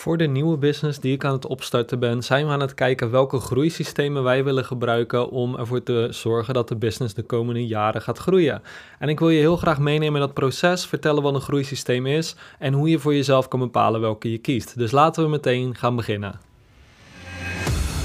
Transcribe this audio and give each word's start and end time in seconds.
Voor 0.00 0.16
de 0.16 0.26
nieuwe 0.26 0.56
business 0.56 1.00
die 1.00 1.12
ik 1.12 1.24
aan 1.24 1.32
het 1.32 1.46
opstarten 1.46 1.98
ben, 1.98 2.22
zijn 2.22 2.46
we 2.46 2.52
aan 2.52 2.60
het 2.60 2.74
kijken 2.74 3.10
welke 3.10 3.40
groeisystemen 3.40 4.22
wij 4.22 4.44
willen 4.44 4.64
gebruiken 4.64 5.30
om 5.30 5.56
ervoor 5.56 5.82
te 5.82 6.08
zorgen 6.10 6.54
dat 6.54 6.68
de 6.68 6.76
business 6.76 7.14
de 7.14 7.22
komende 7.22 7.66
jaren 7.66 8.02
gaat 8.02 8.18
groeien. 8.18 8.62
En 8.98 9.08
ik 9.08 9.18
wil 9.18 9.30
je 9.30 9.38
heel 9.38 9.56
graag 9.56 9.78
meenemen 9.78 10.20
in 10.20 10.26
dat 10.26 10.34
proces, 10.34 10.86
vertellen 10.86 11.22
wat 11.22 11.34
een 11.34 11.40
groeisysteem 11.40 12.06
is 12.06 12.34
en 12.58 12.72
hoe 12.72 12.88
je 12.88 12.98
voor 12.98 13.14
jezelf 13.14 13.48
kan 13.48 13.60
bepalen 13.60 14.00
welke 14.00 14.30
je 14.30 14.38
kiest. 14.38 14.78
Dus 14.78 14.90
laten 14.90 15.22
we 15.22 15.28
meteen 15.28 15.74
gaan 15.74 15.96
beginnen. 15.96 16.40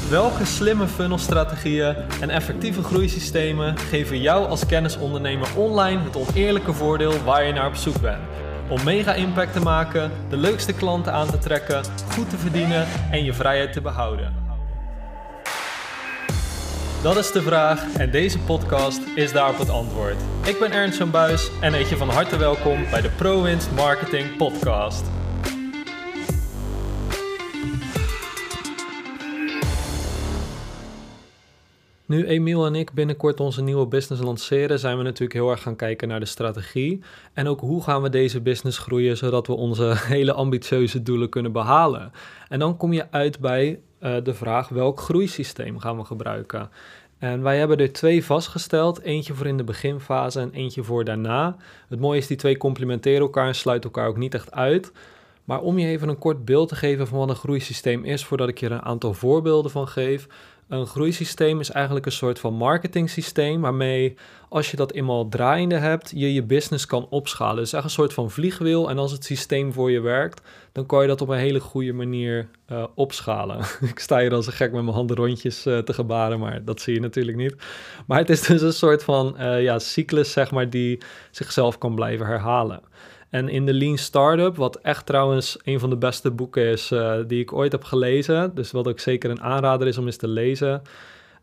Welke 0.09 0.45
slimme 0.45 0.87
funnelstrategieën 0.87 1.95
en 2.21 2.29
effectieve 2.29 2.83
groeisystemen 2.83 3.77
geven 3.77 4.21
jou 4.21 4.47
als 4.47 4.65
kennisondernemer 4.65 5.47
online 5.57 6.01
het 6.01 6.15
oneerlijke 6.15 6.73
voordeel 6.73 7.23
waar 7.23 7.45
je 7.45 7.53
naar 7.53 7.67
op 7.67 7.75
zoek 7.75 8.01
bent? 8.01 8.44
Om 8.67 8.83
mega 8.83 9.13
impact 9.13 9.53
te 9.53 9.59
maken, 9.59 10.11
de 10.29 10.37
leukste 10.37 10.73
klanten 10.73 11.13
aan 11.13 11.29
te 11.29 11.37
trekken, 11.37 11.83
goed 12.11 12.29
te 12.29 12.37
verdienen 12.37 12.87
en 13.11 13.23
je 13.23 13.33
vrijheid 13.33 13.73
te 13.73 13.81
behouden? 13.81 14.43
Dat 17.01 17.17
is 17.17 17.31
de 17.31 17.41
vraag 17.41 17.93
en 17.97 18.11
deze 18.11 18.39
podcast 18.39 19.01
is 19.15 19.31
daarop 19.31 19.57
het 19.57 19.69
antwoord. 19.69 20.15
Ik 20.45 20.59
ben 20.59 20.71
Ernst 20.71 20.97
van 20.97 21.11
Buis 21.11 21.49
en 21.61 21.73
heet 21.73 21.89
je 21.89 21.97
van 21.97 22.09
harte 22.09 22.37
welkom 22.37 22.89
bij 22.91 23.01
de 23.01 23.09
ProWinst 23.09 23.71
Marketing 23.71 24.37
Podcast. 24.37 25.05
Nu 32.07 32.25
Emiel 32.25 32.65
en 32.65 32.75
ik 32.75 32.93
binnenkort 32.93 33.39
onze 33.39 33.61
nieuwe 33.61 33.85
business 33.85 34.23
lanceren, 34.23 34.79
zijn 34.79 34.97
we 34.97 35.03
natuurlijk 35.03 35.33
heel 35.33 35.49
erg 35.49 35.61
gaan 35.61 35.75
kijken 35.75 36.07
naar 36.07 36.19
de 36.19 36.25
strategie. 36.25 37.01
En 37.33 37.47
ook 37.47 37.59
hoe 37.59 37.83
gaan 37.83 38.01
we 38.01 38.09
deze 38.09 38.41
business 38.41 38.77
groeien, 38.77 39.17
zodat 39.17 39.47
we 39.47 39.53
onze 39.53 39.93
hele 40.15 40.33
ambitieuze 40.33 41.03
doelen 41.03 41.29
kunnen 41.29 41.51
behalen. 41.51 42.11
En 42.47 42.59
dan 42.59 42.77
kom 42.77 42.93
je 42.93 43.11
uit 43.11 43.39
bij 43.39 43.79
uh, 43.99 44.15
de 44.23 44.33
vraag 44.33 44.69
welk 44.69 44.99
groeisysteem 44.99 45.79
gaan 45.79 45.97
we 45.97 46.03
gebruiken. 46.03 46.69
En 47.17 47.41
wij 47.41 47.57
hebben 47.57 47.77
er 47.77 47.93
twee 47.93 48.25
vastgesteld, 48.25 49.01
eentje 49.01 49.33
voor 49.33 49.47
in 49.47 49.57
de 49.57 49.63
beginfase 49.63 50.39
en 50.39 50.51
eentje 50.51 50.83
voor 50.83 51.03
daarna. 51.03 51.55
Het 51.87 51.99
mooie 51.99 52.19
is, 52.19 52.27
die 52.27 52.37
twee 52.37 52.57
complementeren 52.57 53.21
elkaar 53.21 53.47
en 53.47 53.55
sluiten 53.55 53.89
elkaar 53.89 54.07
ook 54.09 54.17
niet 54.17 54.33
echt 54.33 54.51
uit. 54.51 54.91
Maar 55.45 55.61
om 55.61 55.79
je 55.79 55.87
even 55.87 56.09
een 56.09 56.17
kort 56.17 56.45
beeld 56.45 56.69
te 56.69 56.75
geven 56.75 57.07
van 57.07 57.17
wat 57.17 57.29
een 57.29 57.35
groeisysteem 57.35 58.03
is, 58.03 58.25
voordat 58.25 58.47
ik 58.47 58.59
je 58.59 58.65
er 58.65 58.71
een 58.71 58.81
aantal 58.81 59.13
voorbeelden 59.13 59.71
van 59.71 59.87
geef, 59.87 60.27
een 60.67 60.85
groeisysteem 60.85 61.59
is 61.59 61.71
eigenlijk 61.71 62.05
een 62.05 62.11
soort 62.11 62.39
van 62.39 62.53
marketing 62.53 63.09
systeem 63.09 63.61
waarmee 63.61 64.15
als 64.49 64.71
je 64.71 64.77
dat 64.77 64.91
eenmaal 64.91 65.29
draaiende 65.29 65.75
hebt, 65.75 66.11
je 66.15 66.33
je 66.33 66.43
business 66.43 66.85
kan 66.85 67.07
opschalen. 67.09 67.57
Het 67.57 67.65
is 67.65 67.73
echt 67.73 67.83
een 67.83 67.89
soort 67.89 68.13
van 68.13 68.31
vliegwiel 68.31 68.89
en 68.89 68.97
als 68.97 69.11
het 69.11 69.25
systeem 69.25 69.73
voor 69.73 69.91
je 69.91 69.99
werkt, 69.99 70.41
dan 70.71 70.85
kan 70.85 71.01
je 71.01 71.07
dat 71.07 71.21
op 71.21 71.29
een 71.29 71.37
hele 71.37 71.59
goede 71.59 71.93
manier 71.93 72.47
uh, 72.71 72.83
opschalen. 72.95 73.59
ik 73.91 73.99
sta 73.99 74.19
hier 74.19 74.33
als 74.33 74.47
een 74.47 74.53
gek 74.53 74.71
met 74.71 74.83
mijn 74.83 74.95
handen 74.95 75.15
rondjes 75.15 75.65
uh, 75.65 75.77
te 75.77 75.93
gebaren, 75.93 76.39
maar 76.39 76.63
dat 76.63 76.81
zie 76.81 76.93
je 76.93 76.99
natuurlijk 76.99 77.37
niet. 77.37 77.55
Maar 78.07 78.17
het 78.17 78.29
is 78.29 78.41
dus 78.41 78.61
een 78.61 78.73
soort 78.73 79.03
van 79.03 79.35
uh, 79.39 79.63
ja, 79.63 79.79
cyclus, 79.79 80.31
zeg 80.31 80.51
maar, 80.51 80.69
die 80.69 81.01
zichzelf 81.31 81.77
kan 81.77 81.95
blijven 81.95 82.25
herhalen. 82.25 82.81
En 83.29 83.49
in 83.49 83.65
de 83.65 83.73
Lean 83.73 83.97
Startup, 83.97 84.55
wat 84.55 84.75
echt 84.75 85.05
trouwens 85.05 85.57
een 85.63 85.79
van 85.79 85.89
de 85.89 85.97
beste 85.97 86.31
boeken 86.31 86.65
is 86.65 86.91
uh, 86.91 87.15
die 87.27 87.41
ik 87.41 87.53
ooit 87.53 87.71
heb 87.71 87.83
gelezen, 87.83 88.55
dus 88.55 88.71
wat 88.71 88.87
ook 88.87 88.99
zeker 88.99 89.29
een 89.29 89.41
aanrader 89.41 89.87
is 89.87 89.97
om 89.97 90.05
eens 90.05 90.17
te 90.17 90.27
lezen, 90.27 90.81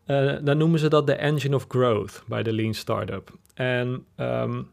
uh, 0.07 0.33
dan 0.41 0.57
noemen 0.57 0.79
ze 0.79 0.87
dat 0.87 1.07
de 1.07 1.13
engine 1.13 1.55
of 1.55 1.65
growth 1.67 2.23
bij 2.27 2.43
de 2.43 2.53
Lean 2.53 2.73
Startup. 2.73 3.31
En 3.53 4.05
um, 4.17 4.69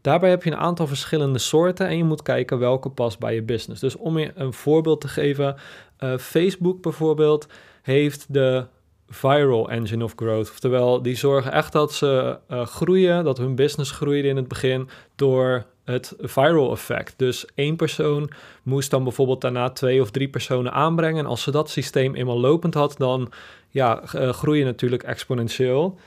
daarbij 0.00 0.30
heb 0.30 0.42
je 0.42 0.50
een 0.50 0.56
aantal 0.56 0.86
verschillende 0.86 1.38
soorten 1.38 1.86
en 1.86 1.96
je 1.96 2.04
moet 2.04 2.22
kijken 2.22 2.58
welke 2.58 2.90
past 2.90 3.18
bij 3.18 3.34
je 3.34 3.42
business. 3.42 3.80
Dus 3.80 3.96
om 3.96 4.18
je 4.18 4.32
een 4.34 4.52
voorbeeld 4.52 5.00
te 5.00 5.08
geven, 5.08 5.56
uh, 6.00 6.16
Facebook 6.16 6.82
bijvoorbeeld 6.82 7.46
heeft 7.82 8.26
de 8.28 8.66
viral 9.08 9.70
engine 9.70 10.04
of 10.04 10.12
growth. 10.16 10.50
Oftewel, 10.50 11.02
die 11.02 11.16
zorgen 11.16 11.52
echt 11.52 11.72
dat 11.72 11.94
ze 11.94 12.38
uh, 12.50 12.66
groeien, 12.66 13.24
dat 13.24 13.38
hun 13.38 13.54
business 13.54 13.90
groeide 13.90 14.28
in 14.28 14.36
het 14.36 14.48
begin 14.48 14.88
door 15.14 15.64
het 15.84 16.14
viral 16.18 16.72
effect. 16.72 17.14
Dus 17.16 17.46
één 17.54 17.76
persoon 17.76 18.30
moest 18.62 18.90
dan 18.90 19.04
bijvoorbeeld 19.04 19.40
daarna 19.40 19.70
twee 19.70 20.00
of 20.00 20.10
drie 20.10 20.28
personen 20.28 20.72
aanbrengen. 20.72 21.18
En 21.18 21.26
als 21.26 21.42
ze 21.42 21.50
dat 21.50 21.70
systeem 21.70 22.14
eenmaal 22.14 22.40
lopend 22.40 22.74
had, 22.74 22.94
dan 22.98 23.32
ja, 23.70 24.02
uh, 24.14 24.28
groei 24.28 24.58
je 24.58 24.64
natuurlijk 24.64 25.02
exponentieel. 25.02 25.98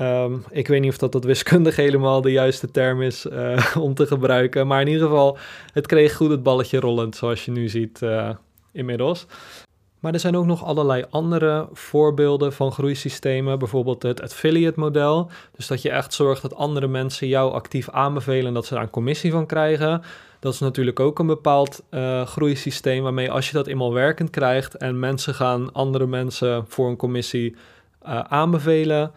Um, 0.00 0.44
ik 0.50 0.68
weet 0.68 0.80
niet 0.80 0.90
of 0.90 0.98
dat, 0.98 1.12
dat 1.12 1.24
wiskundig 1.24 1.76
helemaal 1.86 2.20
de 2.20 2.32
juiste 2.32 2.70
term 2.70 3.02
is 3.02 3.26
uh, 3.26 3.76
om 3.86 3.94
te 3.94 4.06
gebruiken. 4.06 4.66
Maar 4.66 4.80
in 4.80 4.88
ieder 4.88 5.02
geval, 5.02 5.38
het 5.72 5.86
kreeg 5.86 6.16
goed 6.16 6.30
het 6.30 6.42
balletje 6.42 6.80
rollend, 6.80 7.16
zoals 7.16 7.44
je 7.44 7.50
nu 7.50 7.68
ziet 7.68 8.00
inmiddels. 8.72 9.26
Maar 10.06 10.14
er 10.14 10.20
zijn 10.20 10.36
ook 10.36 10.46
nog 10.46 10.64
allerlei 10.64 11.04
andere 11.10 11.68
voorbeelden 11.72 12.52
van 12.52 12.72
groeisystemen. 12.72 13.58
Bijvoorbeeld 13.58 14.02
het 14.02 14.22
affiliate 14.22 14.80
model. 14.80 15.30
Dus 15.56 15.66
dat 15.66 15.82
je 15.82 15.90
echt 15.90 16.14
zorgt 16.14 16.42
dat 16.42 16.54
andere 16.54 16.86
mensen 16.86 17.28
jou 17.28 17.52
actief 17.52 17.90
aanbevelen 17.90 18.46
en 18.46 18.54
dat 18.54 18.66
ze 18.66 18.74
daar 18.74 18.82
een 18.82 18.90
commissie 18.90 19.30
van 19.30 19.46
krijgen. 19.46 20.02
Dat 20.40 20.52
is 20.52 20.60
natuurlijk 20.60 21.00
ook 21.00 21.18
een 21.18 21.26
bepaald 21.26 21.82
uh, 21.90 22.26
groeisysteem 22.26 23.02
waarmee 23.02 23.30
als 23.30 23.46
je 23.46 23.52
dat 23.52 23.66
eenmaal 23.66 23.92
werkend 23.92 24.30
krijgt 24.30 24.76
en 24.76 24.98
mensen 24.98 25.34
gaan 25.34 25.72
andere 25.72 26.06
mensen 26.06 26.64
voor 26.68 26.88
een 26.88 26.96
commissie 26.96 27.56
uh, 28.06 28.20
aanbevelen, 28.20 29.12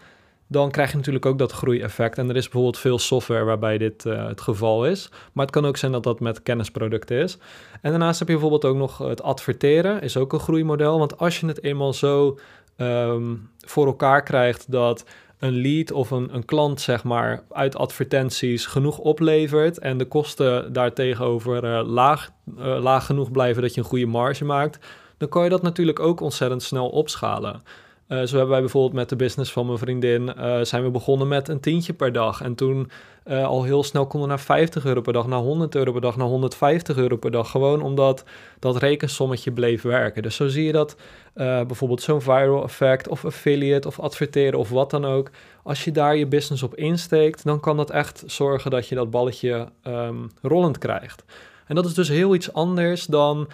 dan 0.52 0.72
krijg 0.72 0.90
je 0.90 0.98
natuurlijk 0.98 1.26
ook 1.26 1.38
dat 1.38 1.52
groeieffect. 1.52 2.18
En 2.18 2.30
er 2.30 2.36
is 2.36 2.44
bijvoorbeeld 2.44 2.78
veel 2.78 3.00
software 3.00 3.44
waarbij 3.44 3.78
dit 3.78 4.06
uh, 4.06 4.28
het 4.28 4.42
geval 4.42 4.86
is. 4.86 5.10
Maar 5.34 5.46
het 5.46 5.54
kan 5.54 5.66
ook 5.66 5.78
zijn 5.78 5.92
dat 5.92 6.04
dat 6.04 6.20
met 6.20 6.44
kennisproducten 6.44 7.18
is. 7.18 7.38
En 7.82 7.90
daarnaast 7.90 8.20
heb 8.20 8.28
je 8.28 8.34
bijvoorbeeld 8.34 8.66
ook 8.66 8.78
nog 8.78 8.98
het 8.98 9.24
adverteren, 9.24 10.02
is 10.02 10.18
ook 10.18 10.34
een 10.34 10.40
groeimodel. 10.40 11.00
Want 11.00 11.18
als 11.18 11.40
je 11.40 11.48
het 11.48 11.64
eenmaal 11.64 11.94
zo 11.94 12.40
um, 12.78 13.50
voor 13.58 13.86
elkaar 13.86 14.24
krijgt 14.24 14.72
dat 14.72 15.06
een 15.40 15.62
lead 15.62 15.92
of 15.92 16.12
een, 16.12 16.36
een 16.36 16.46
klant, 16.46 16.82
zeg 16.82 17.04
maar, 17.04 17.44
uit 17.52 17.76
advertenties 17.76 18.66
genoeg 18.66 18.98
oplevert 18.98 19.80
en 19.80 19.98
de 19.98 20.06
kosten 20.06 20.74
daartegenover 20.74 21.64
uh, 21.64 21.88
laag, 21.88 22.30
uh, 22.58 22.82
laag 22.82 23.06
genoeg 23.06 23.32
blijven 23.32 23.62
dat 23.62 23.74
je 23.74 23.82
een 23.82 23.88
goede 23.88 24.06
marge 24.06 24.46
maakt, 24.46 24.86
dan 25.18 25.30
kan 25.30 25.44
je 25.44 25.50
dat 25.50 25.62
natuurlijk 25.62 26.00
ook 26.00 26.22
ontzettend 26.22 26.64
snel 26.64 26.90
opschalen. 26.90 27.62
Uh, 28.10 28.18
zo 28.18 28.36
hebben 28.36 28.50
wij 28.50 28.60
bijvoorbeeld 28.60 28.94
met 28.94 29.10
de 29.10 29.16
business 29.16 29.52
van 29.52 29.66
mijn 29.66 29.78
vriendin 29.78 30.34
uh, 30.38 30.62
zijn 30.62 30.84
we 30.84 30.90
begonnen 30.90 31.28
met 31.28 31.48
een 31.48 31.60
tientje 31.60 31.94
per 31.94 32.12
dag. 32.12 32.42
En 32.42 32.56
toen 32.56 32.92
uh, 33.26 33.46
al 33.46 33.64
heel 33.64 33.84
snel 33.84 34.08
konden 34.08 34.30
naar 34.30 34.40
50 34.40 34.86
euro 34.86 35.02
per 35.02 35.14
dag, 35.14 35.28
naar 35.28 35.40
100 35.40 35.76
euro 35.76 35.92
per 35.92 36.02
dag, 36.02 36.16
naar 36.18 36.28
150 36.28 36.98
euro 36.98 37.16
per 37.16 37.32
dag. 37.32 37.52
Gewoon 37.52 37.82
omdat 37.82 38.24
dat 38.60 38.78
rekensommetje 38.78 39.52
bleef 39.52 39.82
werken. 39.82 40.22
Dus 40.22 40.36
zo 40.36 40.48
zie 40.48 40.66
je 40.66 40.72
dat 40.72 40.96
bijvoorbeeld 41.34 42.02
zo'n 42.02 42.22
viral 42.22 42.64
effect 42.64 43.08
of 43.08 43.26
affiliate 43.26 43.88
of 43.88 44.00
adverteren 44.00 44.60
of 44.60 44.70
wat 44.70 44.90
dan 44.90 45.06
ook. 45.06 45.30
Als 45.64 45.84
je 45.84 45.92
daar 45.92 46.16
je 46.16 46.28
business 46.28 46.64
op 46.64 46.76
insteekt, 46.76 47.44
dan 47.44 47.60
kan 47.60 47.78
dat 47.78 47.92
echt 47.92 48.24
zorgen 48.26 48.72
dat 48.72 48.88
je 48.88 48.96
dat 48.96 49.12
balletje 49.12 49.68
um, 49.88 50.32
rollend 50.42 50.78
krijgt. 50.78 51.24
En 51.66 51.76
dat 51.76 51.86
is 51.86 51.94
dus 51.94 52.08
heel 52.08 52.36
iets 52.36 52.54
anders 52.54 53.06
dan 53.06 53.48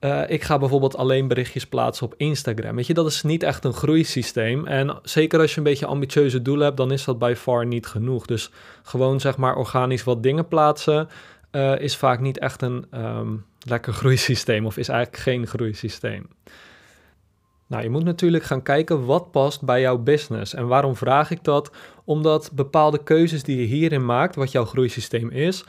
uh, 0.00 0.22
ik 0.26 0.42
ga 0.42 0.58
bijvoorbeeld 0.58 0.96
alleen 0.96 1.28
berichtjes 1.28 1.66
plaatsen 1.66 2.06
op 2.06 2.14
Instagram. 2.16 2.76
Weet 2.76 2.86
je, 2.86 2.94
dat 2.94 3.06
is 3.06 3.22
niet 3.22 3.42
echt 3.42 3.64
een 3.64 3.72
groeisysteem. 3.72 4.66
En 4.66 4.98
zeker 5.02 5.40
als 5.40 5.50
je 5.50 5.58
een 5.58 5.62
beetje 5.62 5.86
ambitieuze 5.86 6.42
doelen 6.42 6.64
hebt, 6.64 6.76
dan 6.76 6.92
is 6.92 7.04
dat 7.04 7.18
bij 7.18 7.36
far 7.36 7.66
niet 7.66 7.86
genoeg. 7.86 8.26
Dus 8.26 8.50
gewoon 8.82 9.20
zeg 9.20 9.36
maar 9.36 9.56
organisch 9.56 10.04
wat 10.04 10.22
dingen 10.22 10.48
plaatsen 10.48 11.08
uh, 11.52 11.78
is 11.78 11.96
vaak 11.96 12.20
niet 12.20 12.38
echt 12.38 12.62
een 12.62 12.86
um, 12.94 13.44
lekker 13.58 13.92
groeisysteem 13.92 14.66
of 14.66 14.76
is 14.76 14.88
eigenlijk 14.88 15.22
geen 15.22 15.46
groeisysteem. 15.46 16.28
Nou, 17.66 17.82
je 17.82 17.90
moet 17.90 18.04
natuurlijk 18.04 18.44
gaan 18.44 18.62
kijken 18.62 19.04
wat 19.04 19.30
past 19.30 19.62
bij 19.62 19.80
jouw 19.80 19.98
business. 19.98 20.54
En 20.54 20.66
waarom 20.66 20.96
vraag 20.96 21.30
ik 21.30 21.44
dat? 21.44 21.70
Omdat 22.04 22.50
bepaalde 22.54 23.02
keuzes 23.02 23.42
die 23.42 23.60
je 23.60 23.66
hierin 23.66 24.04
maakt, 24.04 24.34
wat 24.34 24.52
jouw 24.52 24.64
groeisysteem 24.64 25.30
is, 25.30 25.64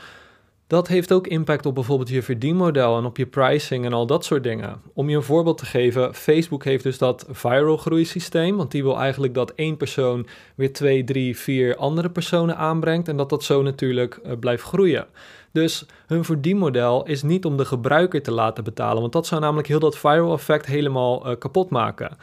dat 0.70 0.88
heeft 0.88 1.12
ook 1.12 1.28
impact 1.28 1.66
op 1.66 1.76
bijvoorbeeld 1.76 2.10
je 2.10 2.22
verdienmodel 2.22 2.98
en 2.98 3.06
op 3.06 3.18
je 3.18 3.26
pricing 3.26 3.86
en 3.86 3.94
al 3.94 4.06
dat 4.06 4.26
soort 4.26 4.44
dingen. 4.44 4.82
Om 4.94 5.10
je 5.10 5.16
een 5.16 5.24
voorbeeld 5.24 5.58
te 5.58 5.66
geven, 5.66 6.14
Facebook 6.14 6.64
heeft 6.64 6.84
dus 6.84 6.98
dat 6.98 7.26
viral 7.30 7.78
groeisysteem, 7.78 8.58
want 8.58 8.72
die 8.72 8.84
wil 8.84 9.00
eigenlijk 9.00 9.34
dat 9.34 9.52
één 9.52 9.78
persoon 9.78 10.28
weer 10.56 10.74
twee, 10.74 11.04
drie, 11.04 11.38
vier 11.38 11.76
andere 11.76 12.10
personen 12.10 12.58
aanbrengt 12.58 13.08
en 13.08 13.18
dat 13.18 13.30
dat 13.30 13.44
zo 13.44 13.62
natuurlijk 13.62 14.20
uh, 14.26 14.32
blijft 14.40 14.64
groeien. 14.64 15.08
Dus 15.52 15.86
hun 16.08 16.24
verdienmodel 16.24 17.06
is 17.06 17.24
niet 17.24 17.46
om 17.46 17.58
de 17.58 17.66
gebruiker 17.66 18.22
te 18.22 18.32
laten 18.32 18.64
betalen, 18.64 19.02
want 19.02 19.14
dat 19.14 19.28
zou 19.28 19.42
namelijk 19.42 19.68
heel 19.68 19.80
dat 19.80 19.98
viral 19.98 20.34
effect 20.34 20.66
helemaal 20.66 21.30
uh, 21.30 21.38
kapot 21.38 21.70
maken. 21.70 22.18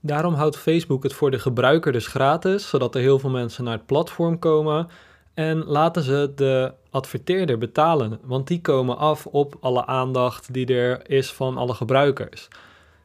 Daarom 0.00 0.34
houdt 0.34 0.58
Facebook 0.58 1.02
het 1.02 1.12
voor 1.12 1.30
de 1.30 1.38
gebruiker 1.38 1.92
dus 1.92 2.06
gratis, 2.06 2.68
zodat 2.68 2.94
er 2.94 3.00
heel 3.00 3.18
veel 3.18 3.30
mensen 3.30 3.64
naar 3.64 3.76
het 3.76 3.86
platform 3.86 4.38
komen. 4.38 4.88
En 5.34 5.64
laten 5.64 6.02
ze 6.02 6.32
de 6.34 6.72
adverteerder 6.90 7.58
betalen, 7.58 8.18
want 8.22 8.46
die 8.46 8.60
komen 8.60 8.96
af 8.96 9.26
op 9.26 9.56
alle 9.60 9.86
aandacht 9.86 10.52
die 10.52 10.66
er 10.66 11.10
is 11.10 11.32
van 11.32 11.56
alle 11.56 11.74
gebruikers. 11.74 12.48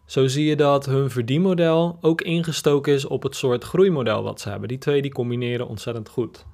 Zo 0.06 0.28
zie 0.28 0.46
je 0.46 0.56
dat 0.56 0.86
hun 0.86 1.10
verdienmodel 1.10 1.98
ook 2.02 2.22
ingestoken 2.22 2.94
is 2.94 3.06
op 3.06 3.24
het 3.24 3.36
soort 3.36 3.64
groeimodel 3.64 4.24
wat 4.24 4.42
ze 4.42 4.50
hebben. 4.50 4.68
Die 4.68 4.78
twee 4.78 5.02
die 5.02 5.12
combineren 5.12 5.68
ontzettend 5.68 6.10
goed. 6.10 6.46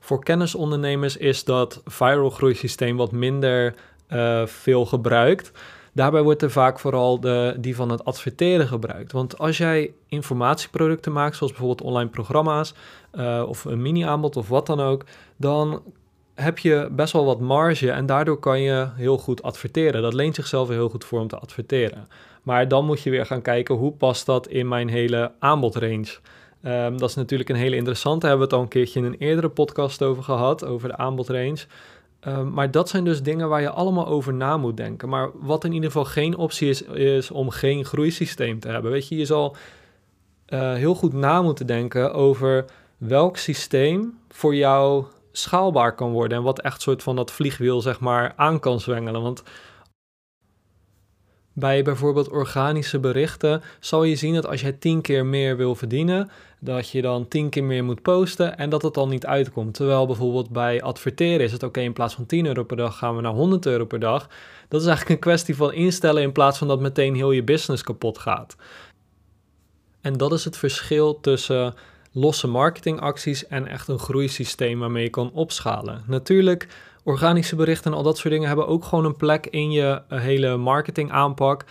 Voor 0.00 0.24
kennisondernemers 0.24 1.16
is 1.16 1.44
dat 1.44 1.82
viral 1.84 2.30
groeisysteem 2.30 2.96
wat 2.96 3.12
minder 3.12 3.74
eh, 4.06 4.46
veel 4.46 4.86
gebruikt. 4.86 5.52
Daarbij 6.00 6.22
wordt 6.22 6.42
er 6.42 6.50
vaak 6.50 6.78
vooral 6.78 7.20
de, 7.20 7.56
die 7.58 7.76
van 7.76 7.90
het 7.90 8.04
adverteren 8.04 8.66
gebruikt. 8.66 9.12
Want 9.12 9.38
als 9.38 9.58
jij 9.58 9.92
informatieproducten 10.08 11.12
maakt, 11.12 11.36
zoals 11.36 11.52
bijvoorbeeld 11.52 11.88
online 11.88 12.10
programma's 12.10 12.74
uh, 13.14 13.44
of 13.46 13.64
een 13.64 13.82
mini-aanbod 13.82 14.36
of 14.36 14.48
wat 14.48 14.66
dan 14.66 14.80
ook, 14.80 15.04
dan 15.36 15.82
heb 16.34 16.58
je 16.58 16.88
best 16.92 17.12
wel 17.12 17.24
wat 17.24 17.40
marge 17.40 17.90
en 17.90 18.06
daardoor 18.06 18.38
kan 18.38 18.60
je 18.60 18.88
heel 18.94 19.18
goed 19.18 19.42
adverteren. 19.42 20.02
Dat 20.02 20.14
leent 20.14 20.34
zichzelf 20.34 20.68
heel 20.68 20.88
goed 20.88 21.04
voor 21.04 21.20
om 21.20 21.28
te 21.28 21.38
adverteren. 21.38 22.08
Maar 22.42 22.68
dan 22.68 22.84
moet 22.84 23.02
je 23.02 23.10
weer 23.10 23.26
gaan 23.26 23.42
kijken 23.42 23.74
hoe 23.74 23.92
past 23.92 24.26
dat 24.26 24.48
in 24.48 24.68
mijn 24.68 24.88
hele 24.88 25.32
aanbodrange. 25.38 26.18
Um, 26.64 26.98
dat 26.98 27.08
is 27.08 27.14
natuurlijk 27.14 27.50
een 27.50 27.56
hele 27.56 27.76
interessante. 27.76 28.20
Daar 28.20 28.30
hebben 28.30 28.48
we 28.48 28.54
het 28.54 28.62
al 28.62 28.62
een 28.62 28.82
keertje 28.82 29.00
in 29.00 29.06
een 29.06 29.18
eerdere 29.18 29.48
podcast 29.48 30.02
over 30.02 30.22
gehad, 30.22 30.64
over 30.64 30.88
de 30.88 30.96
aanbodrange. 30.96 31.64
Um, 32.26 32.52
maar 32.52 32.70
dat 32.70 32.88
zijn 32.88 33.04
dus 33.04 33.22
dingen 33.22 33.48
waar 33.48 33.60
je 33.60 33.70
allemaal 33.70 34.06
over 34.06 34.34
na 34.34 34.56
moet 34.56 34.76
denken. 34.76 35.08
Maar 35.08 35.30
wat 35.34 35.64
in 35.64 35.72
ieder 35.72 35.90
geval 35.90 36.04
geen 36.04 36.36
optie 36.36 36.68
is, 36.68 36.82
is 36.82 37.30
om 37.30 37.50
geen 37.50 37.84
groeisysteem 37.84 38.60
te 38.60 38.68
hebben. 38.68 38.90
Weet 38.90 39.08
je, 39.08 39.16
je 39.16 39.24
zal 39.24 39.56
uh, 40.48 40.74
heel 40.74 40.94
goed 40.94 41.12
na 41.12 41.42
moeten 41.42 41.66
denken 41.66 42.14
over 42.14 42.64
welk 42.96 43.36
systeem 43.36 44.18
voor 44.28 44.54
jou 44.54 45.04
schaalbaar 45.32 45.94
kan 45.94 46.10
worden 46.10 46.38
en 46.38 46.44
wat 46.44 46.60
echt 46.60 46.82
soort 46.82 47.02
van 47.02 47.16
dat 47.16 47.30
vliegwiel 47.30 47.80
zeg 47.80 48.00
maar 48.00 48.32
aan 48.36 48.60
kan 48.60 48.80
zwengelen. 48.80 49.22
Want 49.22 49.42
bij 51.52 51.82
bijvoorbeeld 51.82 52.28
organische 52.28 52.98
berichten 52.98 53.62
zal 53.80 54.04
je 54.04 54.16
zien 54.16 54.34
dat 54.34 54.46
als 54.46 54.60
jij 54.60 54.72
tien 54.72 55.00
keer 55.00 55.26
meer 55.26 55.56
wil 55.56 55.74
verdienen, 55.74 56.30
dat 56.60 56.90
je 56.90 57.02
dan 57.02 57.28
tien 57.28 57.48
keer 57.48 57.64
meer 57.64 57.84
moet 57.84 58.02
posten 58.02 58.58
en 58.58 58.70
dat 58.70 58.82
het 58.82 58.94
dan 58.94 59.08
niet 59.08 59.26
uitkomt. 59.26 59.74
Terwijl 59.74 60.06
bijvoorbeeld 60.06 60.50
bij 60.50 60.82
adverteren 60.82 61.46
is 61.46 61.52
het 61.52 61.62
oké, 61.62 61.80
in 61.80 61.92
plaats 61.92 62.14
van 62.14 62.26
10 62.26 62.46
euro 62.46 62.64
per 62.64 62.76
dag 62.76 62.98
gaan 62.98 63.16
we 63.16 63.22
naar 63.22 63.32
100 63.32 63.66
euro 63.66 63.84
per 63.84 64.00
dag. 64.00 64.28
Dat 64.68 64.80
is 64.80 64.86
eigenlijk 64.86 65.16
een 65.16 65.30
kwestie 65.30 65.56
van 65.56 65.72
instellen 65.72 66.22
in 66.22 66.32
plaats 66.32 66.58
van 66.58 66.68
dat 66.68 66.80
meteen 66.80 67.14
heel 67.14 67.30
je 67.30 67.42
business 67.42 67.82
kapot 67.82 68.18
gaat. 68.18 68.56
En 70.00 70.16
dat 70.16 70.32
is 70.32 70.44
het 70.44 70.56
verschil 70.56 71.20
tussen 71.20 71.74
losse 72.12 72.46
marketingacties 72.46 73.46
en 73.46 73.66
echt 73.66 73.88
een 73.88 73.98
groeisysteem 73.98 74.78
waarmee 74.78 75.02
je 75.02 75.10
kan 75.10 75.30
opschalen. 75.32 76.04
Natuurlijk, 76.06 76.68
organische 77.10 77.56
berichten 77.56 77.90
en 77.90 77.96
al 77.96 78.02
dat 78.02 78.18
soort 78.18 78.32
dingen 78.32 78.48
hebben 78.48 78.66
ook 78.66 78.84
gewoon 78.84 79.04
een 79.04 79.16
plek 79.16 79.46
in 79.46 79.70
je 79.70 80.02
eh, 80.08 80.20
hele 80.20 80.56
marketingaanpak. 80.56 81.64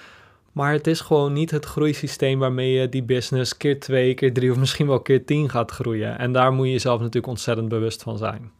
Maar 0.51 0.71
het 0.71 0.87
is 0.87 1.01
gewoon 1.01 1.33
niet 1.33 1.51
het 1.51 1.65
groeisysteem 1.65 2.39
waarmee 2.39 2.71
je 2.71 2.89
die 2.89 3.03
business 3.03 3.57
keer 3.57 3.79
twee, 3.79 4.13
keer 4.13 4.33
drie 4.33 4.51
of 4.51 4.57
misschien 4.57 4.87
wel 4.87 4.99
keer 4.99 5.25
tien 5.25 5.49
gaat 5.49 5.71
groeien. 5.71 6.19
En 6.19 6.31
daar 6.31 6.53
moet 6.53 6.65
je 6.65 6.71
jezelf 6.71 6.99
natuurlijk 6.99 7.27
ontzettend 7.27 7.69
bewust 7.69 8.03
van 8.03 8.17
zijn. 8.17 8.51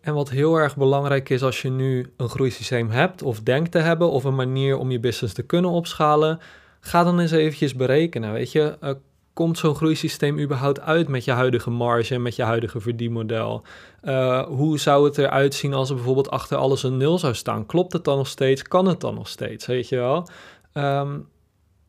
En 0.00 0.14
wat 0.14 0.30
heel 0.30 0.56
erg 0.56 0.76
belangrijk 0.76 1.28
is 1.28 1.42
als 1.42 1.62
je 1.62 1.70
nu 1.70 2.12
een 2.16 2.28
groeisysteem 2.28 2.90
hebt 2.90 3.22
of 3.22 3.40
denkt 3.40 3.70
te 3.70 3.78
hebben 3.78 4.10
of 4.10 4.24
een 4.24 4.34
manier 4.34 4.78
om 4.78 4.90
je 4.90 5.00
business 5.00 5.34
te 5.34 5.42
kunnen 5.42 5.70
opschalen, 5.70 6.38
ga 6.80 7.04
dan 7.04 7.20
eens 7.20 7.30
eventjes 7.30 7.74
berekenen. 7.74 8.32
Weet 8.32 8.52
je, 8.52 8.76
uh, 8.82 8.90
komt 9.32 9.58
zo'n 9.58 9.74
groeisysteem 9.74 10.38
überhaupt 10.38 10.80
uit 10.80 11.08
met 11.08 11.24
je 11.24 11.30
huidige 11.30 11.70
marge 11.70 12.14
en 12.14 12.22
met 12.22 12.36
je 12.36 12.42
huidige 12.42 12.80
verdienmodel? 12.80 13.62
Uh, 14.02 14.42
hoe 14.42 14.78
zou 14.78 15.04
het 15.04 15.18
eruit 15.18 15.54
zien 15.54 15.74
als 15.74 15.88
er 15.88 15.94
bijvoorbeeld 15.94 16.30
achter 16.30 16.56
alles 16.56 16.82
een 16.82 16.96
nul 16.96 17.18
zou 17.18 17.34
staan? 17.34 17.66
Klopt 17.66 17.92
het 17.92 18.04
dan 18.04 18.16
nog 18.16 18.28
steeds? 18.28 18.62
Kan 18.62 18.86
het 18.86 19.00
dan 19.00 19.14
nog 19.14 19.28
steeds? 19.28 19.66
Weet 19.66 19.88
je 19.88 19.96
wel? 19.96 20.28
Um, 20.74 21.28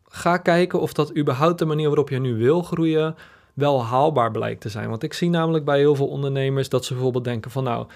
ga 0.03 0.37
kijken 0.37 0.79
of 0.79 0.93
dat 0.93 1.17
überhaupt 1.17 1.59
de 1.59 1.65
manier 1.65 1.87
waarop 1.87 2.09
je 2.09 2.19
nu 2.19 2.35
wil 2.35 2.61
groeien 2.61 3.15
wel 3.53 3.83
haalbaar 3.83 4.31
blijkt 4.31 4.61
te 4.61 4.69
zijn. 4.69 4.89
Want 4.89 5.03
ik 5.03 5.13
zie 5.13 5.29
namelijk 5.29 5.65
bij 5.65 5.77
heel 5.77 5.95
veel 5.95 6.07
ondernemers 6.07 6.69
dat 6.69 6.85
ze 6.85 6.93
bijvoorbeeld 6.93 7.23
denken 7.23 7.51
van 7.51 7.63
nou, 7.63 7.87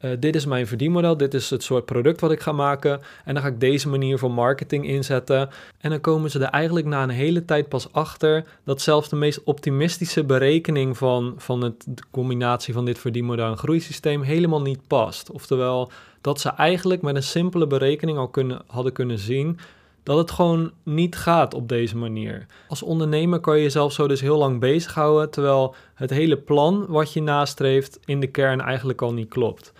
uh, 0.00 0.10
dit 0.18 0.34
is 0.34 0.46
mijn 0.46 0.66
verdienmodel, 0.66 1.16
dit 1.16 1.34
is 1.34 1.50
het 1.50 1.62
soort 1.62 1.84
product 1.84 2.20
wat 2.20 2.32
ik 2.32 2.40
ga 2.40 2.52
maken 2.52 3.00
en 3.24 3.34
dan 3.34 3.42
ga 3.42 3.48
ik 3.48 3.60
deze 3.60 3.88
manier 3.88 4.18
van 4.18 4.32
marketing 4.32 4.86
inzetten. 4.86 5.48
En 5.80 5.90
dan 5.90 6.00
komen 6.00 6.30
ze 6.30 6.38
er 6.38 6.48
eigenlijk 6.48 6.86
na 6.86 7.02
een 7.02 7.08
hele 7.08 7.44
tijd 7.44 7.68
pas 7.68 7.92
achter 7.92 8.44
dat 8.64 8.80
zelfs 8.80 9.08
de 9.08 9.16
meest 9.16 9.44
optimistische 9.44 10.24
berekening 10.24 10.96
van, 10.96 11.34
van 11.36 11.62
het, 11.62 11.84
de 11.88 12.02
combinatie 12.10 12.74
van 12.74 12.84
dit 12.84 12.98
verdienmodel 12.98 13.50
en 13.50 13.56
groeisysteem 13.56 14.22
helemaal 14.22 14.62
niet 14.62 14.86
past. 14.86 15.30
Oftewel 15.30 15.90
dat 16.20 16.40
ze 16.40 16.48
eigenlijk 16.48 17.02
met 17.02 17.16
een 17.16 17.22
simpele 17.22 17.66
berekening 17.66 18.18
al 18.18 18.28
kunnen, 18.28 18.62
hadden 18.66 18.92
kunnen 18.92 19.18
zien 19.18 19.58
dat 20.06 20.16
het 20.16 20.30
gewoon 20.30 20.72
niet 20.82 21.16
gaat 21.16 21.54
op 21.54 21.68
deze 21.68 21.96
manier. 21.96 22.46
Als 22.68 22.82
ondernemer 22.82 23.40
kan 23.40 23.56
je 23.56 23.62
jezelf 23.62 23.92
zo 23.92 24.08
dus 24.08 24.20
heel 24.20 24.38
lang 24.38 24.60
bezighouden, 24.60 25.30
terwijl 25.30 25.74
het 25.94 26.10
hele 26.10 26.36
plan 26.36 26.86
wat 26.88 27.12
je 27.12 27.22
nastreeft 27.22 27.98
in 28.04 28.20
de 28.20 28.26
kern 28.26 28.60
eigenlijk 28.60 29.02
al 29.02 29.12
niet 29.12 29.28
klopt. 29.28 29.72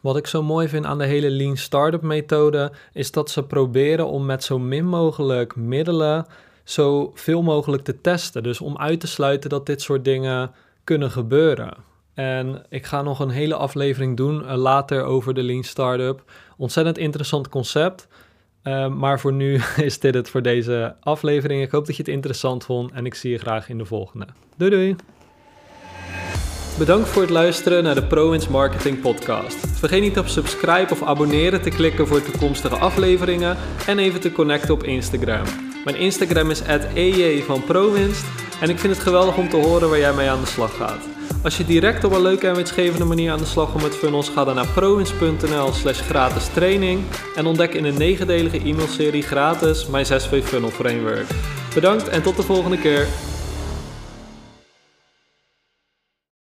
Wat 0.00 0.16
ik 0.16 0.26
zo 0.26 0.42
mooi 0.42 0.68
vind 0.68 0.84
aan 0.84 0.98
de 0.98 1.06
hele 1.06 1.30
Lean 1.30 1.56
Startup 1.56 2.02
methode 2.02 2.72
is 2.92 3.10
dat 3.10 3.30
ze 3.30 3.42
proberen 3.42 4.06
om 4.06 4.26
met 4.26 4.44
zo 4.44 4.58
min 4.58 4.86
mogelijk 4.86 5.56
middelen 5.56 6.26
zo 6.64 7.10
veel 7.14 7.42
mogelijk 7.42 7.84
te 7.84 8.00
testen. 8.00 8.42
Dus 8.42 8.60
om 8.60 8.78
uit 8.78 9.00
te 9.00 9.06
sluiten 9.06 9.50
dat 9.50 9.66
dit 9.66 9.82
soort 9.82 10.04
dingen 10.04 10.50
kunnen 10.84 11.10
gebeuren. 11.10 11.74
En 12.14 12.62
ik 12.68 12.86
ga 12.86 13.02
nog 13.02 13.18
een 13.20 13.30
hele 13.30 13.54
aflevering 13.54 14.16
doen 14.16 14.42
uh, 14.42 14.54
later 14.54 15.04
over 15.04 15.34
de 15.34 15.42
Lean 15.42 15.62
Startup. 15.62 16.22
Ontzettend 16.56 16.98
interessant 16.98 17.48
concept. 17.48 18.08
Uh, 18.64 18.88
maar 18.88 19.20
voor 19.20 19.32
nu 19.32 19.60
is 19.76 19.98
dit 19.98 20.14
het 20.14 20.30
voor 20.30 20.42
deze 20.42 20.94
aflevering. 21.00 21.62
Ik 21.62 21.70
hoop 21.70 21.86
dat 21.86 21.96
je 21.96 22.02
het 22.02 22.12
interessant 22.12 22.64
vond 22.64 22.92
en 22.92 23.06
ik 23.06 23.14
zie 23.14 23.30
je 23.30 23.38
graag 23.38 23.68
in 23.68 23.78
de 23.78 23.84
volgende. 23.84 24.26
Doei 24.56 24.70
doei! 24.70 24.96
Bedankt 26.78 27.08
voor 27.08 27.22
het 27.22 27.30
luisteren 27.30 27.84
naar 27.84 27.94
de 27.94 28.06
ProWins 28.06 28.48
Marketing 28.48 29.00
Podcast. 29.00 29.66
Vergeet 29.66 30.00
niet 30.00 30.18
op 30.18 30.26
subscribe 30.26 30.90
of 30.90 31.02
abonneren 31.02 31.62
te 31.62 31.70
klikken 31.70 32.06
voor 32.06 32.22
toekomstige 32.22 32.76
afleveringen 32.76 33.56
en 33.86 33.98
even 33.98 34.20
te 34.20 34.32
connecten 34.32 34.74
op 34.74 34.82
Instagram. 34.82 35.44
Mijn 35.84 35.96
Instagram 35.96 36.50
is 36.50 36.62
@ej 36.62 37.42
van 37.42 37.62
en 38.60 38.70
ik 38.70 38.78
vind 38.78 38.94
het 38.94 39.02
geweldig 39.02 39.36
om 39.36 39.48
te 39.48 39.56
horen 39.56 39.88
waar 39.88 39.98
jij 39.98 40.14
mee 40.14 40.30
aan 40.30 40.40
de 40.40 40.46
slag 40.46 40.76
gaat. 40.76 41.08
Als 41.42 41.56
je 41.56 41.64
direct 41.64 42.04
op 42.04 42.12
een 42.12 42.22
leuke 42.22 42.46
en 42.46 42.54
winstgevende 42.54 43.04
manier 43.04 43.32
aan 43.32 43.38
de 43.38 43.44
slag 43.44 43.70
komt 43.70 43.82
met 43.82 43.96
funnels, 43.96 44.28
ga 44.28 44.44
dan 44.44 44.54
naar 44.54 44.66
prowins.nl 44.66 45.72
slash 45.72 46.00
gratis 46.00 46.46
training 46.46 47.00
en 47.34 47.46
ontdek 47.46 47.74
in 47.74 47.84
een 47.84 47.98
negendelige 47.98 48.58
e-mailserie 48.58 49.22
gratis 49.22 49.86
mijn 49.86 50.06
6V 50.06 50.44
Funnel 50.44 50.70
Framework. 50.70 51.26
Bedankt 51.74 52.08
en 52.08 52.22
tot 52.22 52.36
de 52.36 52.42
volgende 52.42 52.78
keer. 52.78 53.06